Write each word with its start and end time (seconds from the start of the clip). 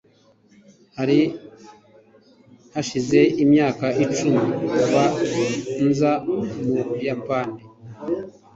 hari 0.97 1.19
hashize 2.73 3.19
imyaka 3.43 3.85
icumi 4.03 4.43
kuva 4.69 5.03
nza 5.87 6.11
mu 6.69 6.79
buyapani 6.89 7.59